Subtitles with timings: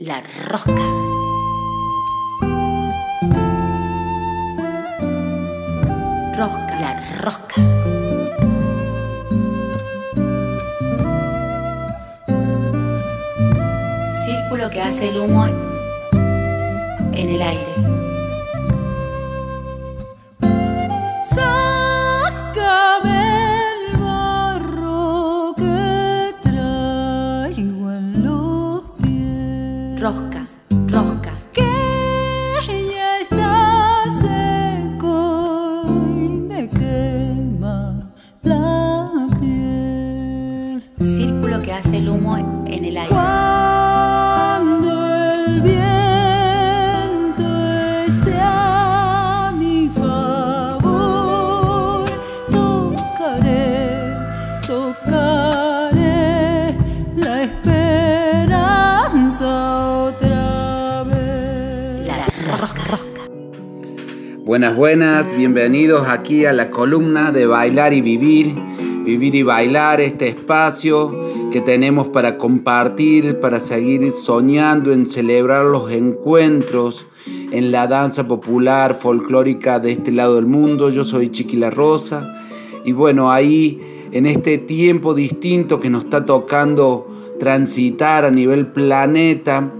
[0.00, 0.70] La rosca.
[6.36, 7.56] Rosca, la rosca.
[14.24, 17.97] Círculo que hace el humo en el aire.
[42.78, 43.12] En el aire.
[43.12, 47.44] Cuando el viento
[48.06, 50.84] esté a mi favor,
[52.50, 54.14] tocaré,
[54.66, 56.74] tocaré
[57.16, 59.50] la esperanza
[60.04, 62.06] otra vez.
[62.06, 63.22] La rosca, rosca.
[64.44, 68.54] Buenas, buenas, bienvenidos aquí a la columna de Bailar y Vivir.
[69.08, 71.18] Vivir y bailar, este espacio
[71.50, 77.06] que tenemos para compartir, para seguir soñando en celebrar los encuentros
[77.50, 80.90] en la danza popular, folclórica de este lado del mundo.
[80.90, 82.22] Yo soy Chiquila Rosa
[82.84, 83.80] y bueno, ahí
[84.12, 87.06] en este tiempo distinto que nos está tocando
[87.40, 89.72] transitar a nivel planeta,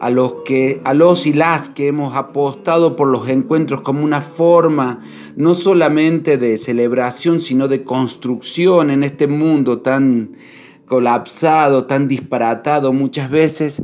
[0.00, 4.20] a los, que, a los y las que hemos apostado por los encuentros como una
[4.20, 5.00] forma
[5.36, 10.36] no solamente de celebración, sino de construcción en este mundo tan
[10.86, 13.82] colapsado, tan disparatado muchas veces.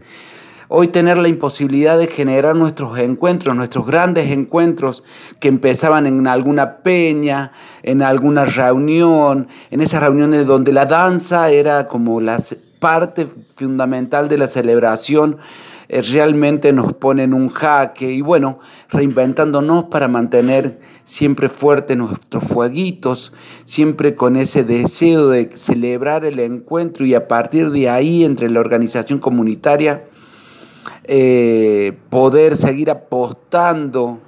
[0.68, 5.04] Hoy tener la imposibilidad de generar nuestros encuentros, nuestros grandes encuentros
[5.38, 7.52] que empezaban en alguna peña,
[7.82, 12.42] en alguna reunión, en esas reuniones donde la danza era como la
[12.78, 15.36] parte fundamental de la celebración,
[16.00, 23.34] realmente nos ponen un jaque y bueno, reinventándonos para mantener siempre fuertes nuestros fueguitos,
[23.66, 28.60] siempre con ese deseo de celebrar el encuentro y a partir de ahí entre la
[28.60, 30.04] organización comunitaria
[31.04, 34.20] eh, poder seguir apostando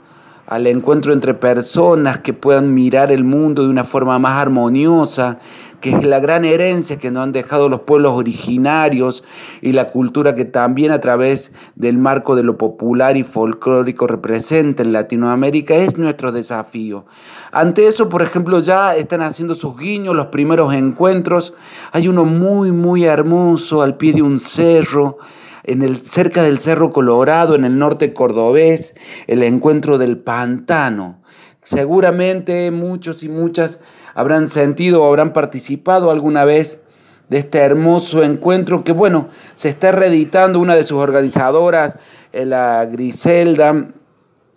[0.46, 5.38] al encuentro entre personas que puedan mirar el mundo de una forma más armoniosa,
[5.84, 9.22] que es la gran herencia que nos han dejado los pueblos originarios
[9.60, 14.82] y la cultura que también a través del marco de lo popular y folclórico representa
[14.82, 17.04] en Latinoamérica, es nuestro desafío.
[17.52, 21.52] Ante eso, por ejemplo, ya están haciendo sus guiños los primeros encuentros.
[21.92, 25.18] Hay uno muy, muy hermoso al pie de un cerro
[25.64, 28.94] en el, cerca del Cerro Colorado, en el norte cordobés,
[29.26, 31.22] el encuentro del pantano.
[31.64, 33.78] Seguramente muchos y muchas
[34.14, 36.78] habrán sentido o habrán participado alguna vez
[37.30, 41.96] de este hermoso encuentro que, bueno, se está reeditando una de sus organizadoras,
[42.32, 43.88] eh, la Griselda.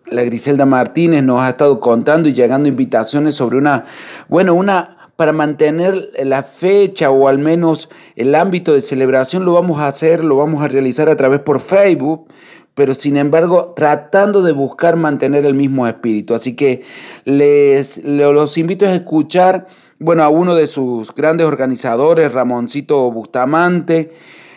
[0.09, 3.85] La Griselda Martínez nos ha estado contando y llegando invitaciones sobre una,
[4.29, 9.80] bueno, una para mantener la fecha o al menos el ámbito de celebración lo vamos
[9.80, 12.28] a hacer, lo vamos a realizar a través por Facebook,
[12.76, 16.36] pero sin embargo tratando de buscar mantener el mismo espíritu.
[16.36, 16.84] Así que
[17.26, 19.66] les los invito a escuchar,
[19.98, 24.12] bueno, a uno de sus grandes organizadores, Ramoncito Bustamante,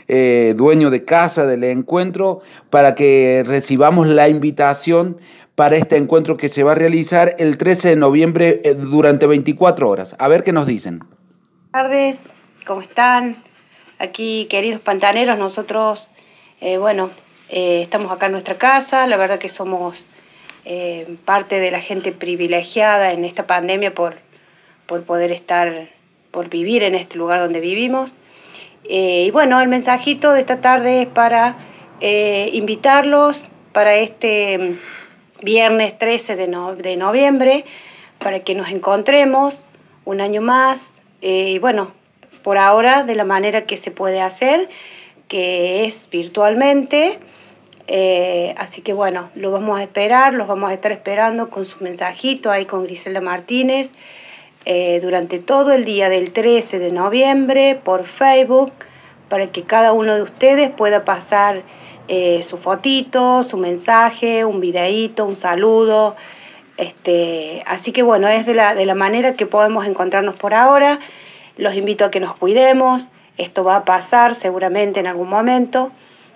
[0.08, 5.16] eh, dueño de casa del encuentro, para que recibamos la invitación
[5.54, 9.88] para este encuentro que se va a realizar el 13 de noviembre eh, durante 24
[9.88, 10.16] horas.
[10.18, 11.00] A ver qué nos dicen.
[11.00, 12.26] Buenas tardes,
[12.66, 13.42] ¿cómo están?
[13.98, 16.08] Aquí, queridos pantaneros, nosotros,
[16.60, 17.10] eh, bueno,
[17.48, 20.04] eh, estamos acá en nuestra casa, la verdad que somos
[21.24, 24.16] parte de la gente privilegiada en esta pandemia por,
[24.86, 25.88] por poder estar,
[26.30, 28.14] por vivir en este lugar donde vivimos.
[28.84, 31.56] Y bueno, el mensajito de esta tarde es para
[32.52, 34.76] invitarlos para este
[35.42, 36.46] viernes 13 de,
[36.82, 37.64] de noviembre,
[38.18, 39.64] para que nos encontremos
[40.04, 40.86] un año más.
[41.20, 41.92] y bueno,
[42.42, 44.68] por ahora de la manera que se puede hacer,
[45.28, 47.18] que es virtualmente.
[47.86, 51.82] Eh, así que bueno, lo vamos a esperar, los vamos a estar esperando con su
[51.82, 53.90] mensajito ahí con Griselda Martínez
[54.64, 58.72] eh, durante todo el día del 13 de noviembre por Facebook
[59.28, 61.62] para que cada uno de ustedes pueda pasar
[62.12, 66.16] eh, su fotito, su mensaje, un videíto, un saludo.
[66.76, 70.98] Este, así que bueno, es de la, de la manera que podemos encontrarnos por ahora.
[71.56, 73.06] Los invito a que nos cuidemos.
[73.38, 75.92] Esto va a pasar seguramente en algún momento.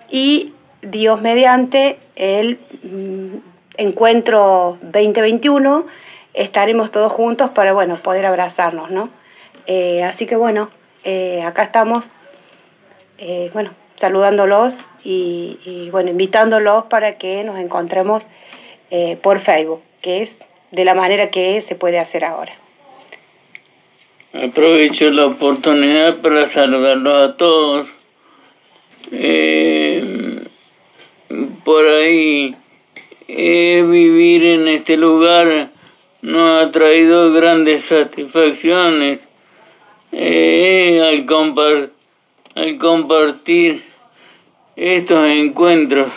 [0.09, 3.35] Y Dios mediante el mm,
[3.75, 5.87] encuentro 2021
[6.33, 9.09] estaremos todos juntos para bueno poder abrazarnos, ¿no?
[9.67, 10.69] Eh, así que bueno,
[11.03, 12.05] eh, acá estamos.
[13.53, 18.25] Bueno, saludándolos y, bueno, invitándolos para que nos encontremos
[18.91, 20.37] eh, por Facebook, que es
[20.71, 22.53] de la manera que se puede hacer ahora.
[24.33, 27.87] Aprovecho la oportunidad para saludarlos a todos.
[29.11, 30.43] Eh,
[31.63, 32.55] por ahí,
[33.27, 35.69] eh, vivir en este lugar
[36.21, 39.19] nos ha traído grandes satisfacciones
[40.11, 41.25] al,
[42.55, 43.83] al compartir
[44.77, 46.11] estos encuentros.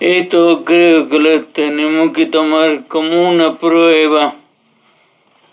[0.00, 4.36] esto creo que lo tenemos que tomar como una prueba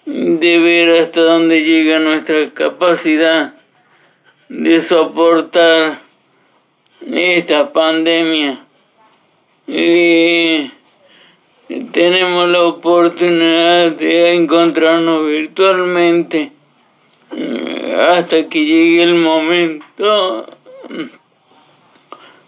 [0.06, 3.56] de ver hasta dónde llega nuestra capacidad
[4.48, 6.00] de soportar
[7.06, 8.66] esta pandemia.
[9.68, 10.72] Y
[11.92, 16.56] tenemos la oportunidad de encontrarnos virtualmente
[17.98, 20.45] hasta que llegue el momento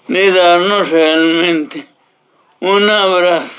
[0.08, 1.88] de darnos realmente
[2.60, 3.54] un abrazo.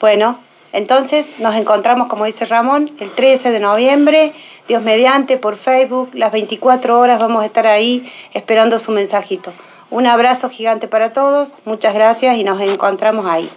[0.00, 0.38] Bueno,
[0.72, 4.32] entonces nos encontramos, como dice Ramón, el 13 de noviembre,
[4.68, 9.52] Dios mediante, por Facebook, las 24 horas vamos a estar ahí esperando su mensajito.
[9.90, 13.50] Un abrazo gigante para todos, muchas gracias y nos encontramos ahí.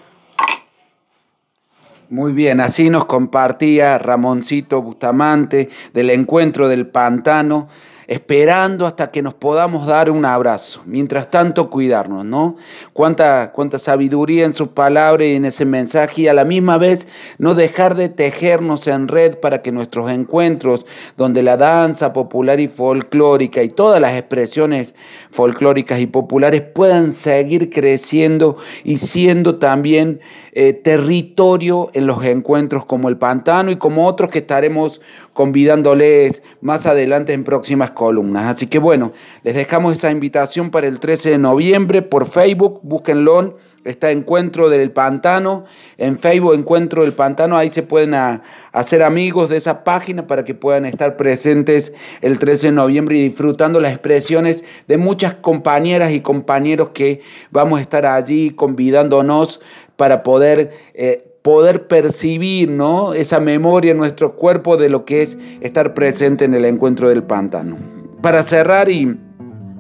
[2.12, 7.70] Muy bien, así nos compartía Ramoncito Bustamante del encuentro del pantano
[8.12, 10.82] esperando hasta que nos podamos dar un abrazo.
[10.86, 12.58] Mientras tanto, cuidarnos, ¿no?
[12.92, 17.08] Cuánta, cuánta sabiduría en sus palabras y en ese mensaje y a la misma vez
[17.38, 20.86] no dejar de tejernos en red para que nuestros encuentros,
[21.16, 24.94] donde la danza popular y folclórica y todas las expresiones
[25.32, 30.20] folclóricas y populares puedan seguir creciendo y siendo también
[30.52, 35.00] eh, territorio en los encuentros como el Pantano y como otros que estaremos
[35.34, 38.56] convidándoles más adelante en próximas columnas.
[38.56, 39.12] Así que bueno,
[39.44, 43.60] les dejamos esa invitación para el 13 de noviembre por Facebook, búsquenlo.
[43.84, 45.66] Está Encuentro del Pantano,
[45.98, 50.54] en Facebook Encuentro del Pantano, ahí se pueden hacer amigos de esa página para que
[50.54, 56.22] puedan estar presentes el 13 de noviembre y disfrutando las expresiones de muchas compañeras y
[56.22, 59.60] compañeros que vamos a estar allí convidándonos
[59.96, 63.14] para poder, eh, poder percibir ¿no?
[63.14, 67.24] esa memoria en nuestro cuerpo de lo que es estar presente en el encuentro del
[67.24, 67.78] pantano.
[68.22, 69.18] Para cerrar y,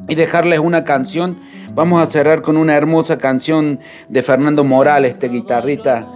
[0.07, 1.37] y dejarles una canción,
[1.75, 3.79] vamos a cerrar con una hermosa canción
[4.09, 6.07] de Fernando Morales, este guitarrista.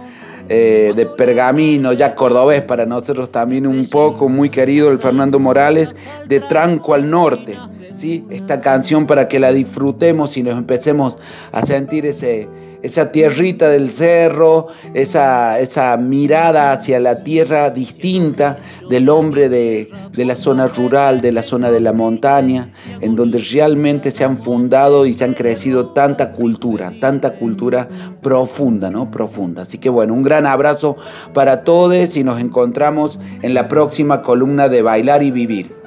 [0.48, 5.96] Eh, de Pergamino, ya cordobés para nosotros también un poco, muy querido el Fernando Morales,
[6.28, 7.58] de Tranco al Norte.
[7.94, 8.24] ¿sí?
[8.30, 11.18] Esta canción para que la disfrutemos y nos empecemos
[11.50, 12.46] a sentir ese,
[12.86, 20.36] esa tierrita del cerro, esa, esa mirada hacia la tierra distinta del hombre de, la
[20.36, 25.14] zona rural, de la zona de la montaña, en donde realmente se han fundado y
[25.14, 27.88] se han crecido tanta cultura, tanta cultura
[28.22, 29.10] profunda, ¿no?
[29.10, 29.62] Profunda.
[29.62, 30.96] Así que bueno, un gran abrazo
[31.34, 35.85] para todos y nos encontramos en la próxima columna de Bailar y Vivir.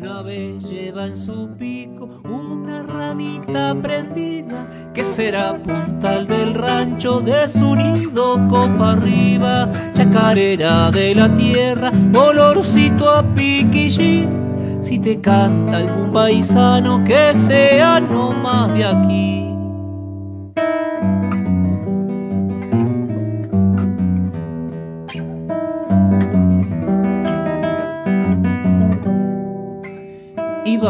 [0.00, 7.46] Una vez lleva en su pico una ramita prendida que será puntal del rancho de
[7.46, 14.78] su nido copa arriba, chacarera de la tierra, olorcito a piquillín.
[14.80, 19.49] Si te canta algún paisano que sea no más de aquí.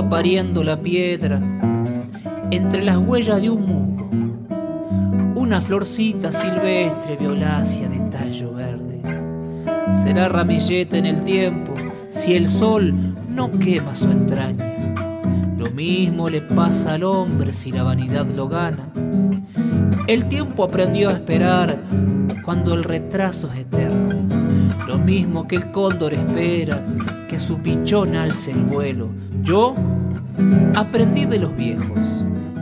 [0.08, 1.40] Pariendo la piedra
[2.50, 4.10] entre las huellas de un musgo,
[5.34, 9.00] una florcita silvestre violácea de tallo verde.
[10.02, 11.74] Será ramilleta en el tiempo
[12.10, 12.94] si el sol
[13.28, 14.94] no quema su entraña.
[15.58, 18.90] Lo mismo le pasa al hombre si la vanidad lo gana.
[20.06, 21.78] El tiempo aprendió a esperar
[22.44, 24.16] cuando el retraso es eterno.
[24.86, 26.82] Lo mismo que el cóndor espera
[27.40, 29.08] su pichón alce el vuelo.
[29.42, 29.74] Yo
[30.76, 31.98] aprendí de los viejos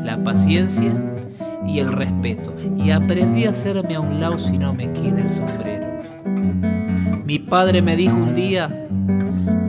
[0.05, 0.93] la paciencia
[1.67, 5.31] y el respeto y aprendí a hacerme a un lado si no me queda el
[5.31, 5.87] sombrero.
[7.27, 8.87] Mi padre me dijo un día,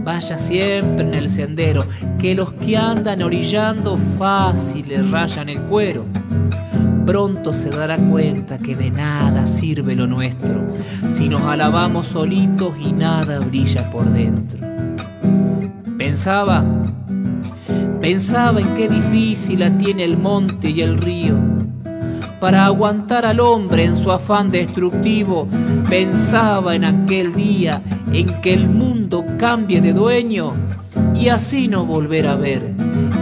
[0.05, 1.85] vaya siempre en el sendero,
[2.17, 6.05] que los que andan orillando fácil le rayan el cuero.
[7.05, 10.61] Pronto se dará cuenta que de nada sirve lo nuestro
[11.09, 14.68] si nos alabamos solitos y nada brilla por dentro.
[16.09, 16.65] Pensaba,
[18.01, 21.37] pensaba en qué difícil la tiene el monte y el río.
[22.39, 25.47] Para aguantar al hombre en su afán destructivo,
[25.87, 30.53] pensaba en aquel día en que el mundo cambie de dueño
[31.13, 32.73] y así no volver a ver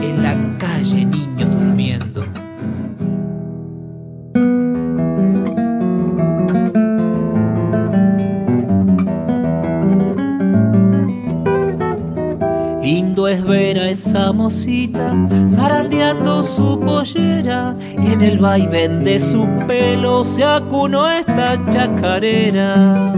[0.01, 1.06] en la calle
[14.37, 15.15] a esa mosita
[15.51, 23.13] zarandeando su pollera y en el vaivén de su pelo se acunó esta chacarera.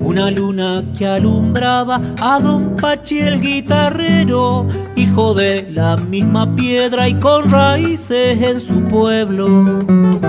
[0.00, 7.14] Una luna que alumbraba a don Pachi el guitarrero, hijo de la misma piedra y
[7.14, 10.27] con raíces en su pueblo.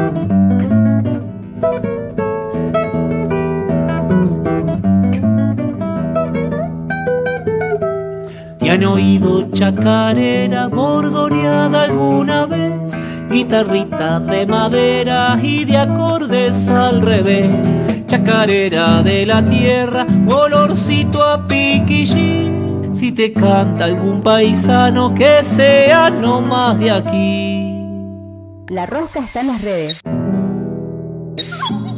[8.70, 12.96] ¿Te han oído chacarera bordoneada alguna vez?
[13.28, 17.50] Guitarrita de madera y de acordes al revés.
[18.06, 22.94] Chacarera de la tierra, olorcito a piquillín.
[22.94, 27.74] Si te canta algún paisano que sea no más de aquí.
[28.68, 30.00] La rosca está en las redes.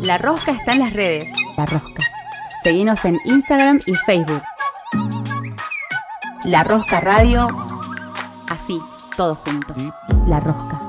[0.03, 1.33] La rosca está en las redes.
[1.57, 2.01] La rosca.
[2.63, 4.41] Seguinos en Instagram y Facebook.
[6.45, 7.47] La Rosca Radio.
[8.49, 8.81] Así,
[9.15, 9.77] todos juntos.
[10.25, 10.80] La Rosca.